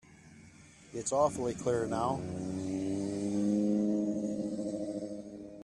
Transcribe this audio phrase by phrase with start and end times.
[0.95, 2.19] It's awfully clear now.